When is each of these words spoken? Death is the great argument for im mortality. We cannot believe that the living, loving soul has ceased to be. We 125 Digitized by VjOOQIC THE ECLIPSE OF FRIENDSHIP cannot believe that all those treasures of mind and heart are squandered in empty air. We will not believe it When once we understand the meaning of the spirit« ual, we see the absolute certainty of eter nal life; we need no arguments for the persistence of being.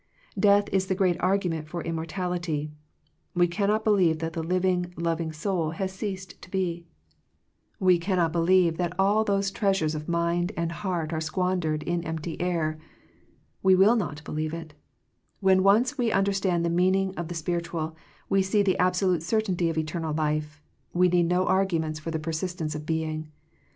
Death 0.39 0.67
is 0.71 0.87
the 0.87 0.95
great 0.95 1.21
argument 1.21 1.67
for 1.69 1.83
im 1.83 1.93
mortality. 1.95 2.71
We 3.35 3.47
cannot 3.47 3.83
believe 3.83 4.17
that 4.17 4.33
the 4.33 4.41
living, 4.41 4.91
loving 4.97 5.31
soul 5.31 5.69
has 5.77 5.93
ceased 5.93 6.41
to 6.41 6.49
be. 6.49 6.87
We 7.79 7.97
125 7.99 7.99
Digitized 7.99 7.99
by 7.99 7.99
VjOOQIC 7.99 7.99
THE 7.99 7.99
ECLIPSE 7.99 7.99
OF 7.99 7.99
FRIENDSHIP 8.01 8.01
cannot 8.01 8.31
believe 8.31 8.77
that 8.77 8.95
all 8.99 9.23
those 9.23 9.51
treasures 9.51 9.93
of 9.93 10.09
mind 10.09 10.51
and 10.57 10.71
heart 10.71 11.13
are 11.13 11.21
squandered 11.21 11.83
in 11.83 12.03
empty 12.03 12.41
air. 12.41 12.79
We 13.61 13.75
will 13.75 13.95
not 13.95 14.23
believe 14.23 14.55
it 14.55 14.73
When 15.39 15.61
once 15.61 15.99
we 15.99 16.11
understand 16.11 16.65
the 16.65 16.71
meaning 16.71 17.13
of 17.15 17.27
the 17.27 17.35
spirit« 17.35 17.65
ual, 17.65 17.93
we 18.27 18.41
see 18.41 18.63
the 18.63 18.79
absolute 18.79 19.21
certainty 19.21 19.69
of 19.69 19.75
eter 19.75 20.01
nal 20.01 20.13
life; 20.13 20.63
we 20.93 21.09
need 21.09 21.27
no 21.27 21.45
arguments 21.45 21.99
for 21.99 22.09
the 22.09 22.17
persistence 22.17 22.73
of 22.73 22.87
being. 22.87 23.31